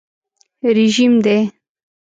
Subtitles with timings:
[0.77, 1.39] رژیم دی.